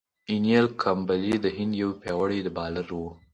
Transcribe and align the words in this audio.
انیل 0.31 0.65
کمبلې 0.81 1.35
د 1.41 1.45
هند 1.57 1.73
یو 1.81 1.89
پياوړی 2.01 2.39
بالر 2.57 2.87
وو. 2.97 3.09